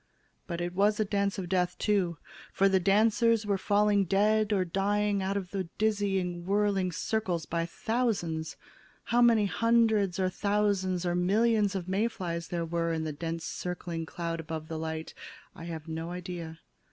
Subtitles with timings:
[0.47, 2.17] But it was a dance of death, too,
[2.51, 7.67] for the dancers were falling dead or dying out of the dizzying whirly circles by
[7.67, 8.57] thousands.
[9.03, 13.45] How many hundreds or thousands or millions of May flies there were in the dense
[13.45, 15.13] circling cloud about the light,
[15.53, 16.61] I have no idea.